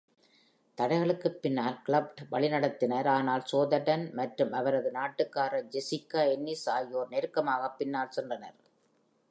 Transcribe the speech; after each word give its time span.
தடைகளுக்குப் 0.77 1.37
பின்னால் 1.41 1.77
க்ளஃப்ட் 1.87 2.21
வழிநடத்தினார், 2.31 3.07
ஆனால் 3.07 3.43
சோதர்டன் 3.51 4.05
மற்றும் 4.13 4.51
அவரது 4.51 4.91
நாட்டுக்காரர் 4.91 5.69
ஜெசிகா 5.69 6.23
என்னிஸ் 6.35 6.67
ஆகியோர் 6.69 7.07
நெருக்கமாக 7.09 7.69
பின்னால் 7.71 8.15
சென்றனர். 8.17 8.57